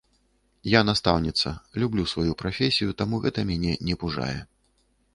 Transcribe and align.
Я 0.71 0.81
настаўніца, 0.89 1.53
люблю 1.85 2.07
сваю 2.15 2.33
прафесію, 2.41 2.97
таму 3.05 3.23
гэта 3.27 3.39
мяне 3.55 3.79
не 3.91 3.95
пужае. 4.07 4.35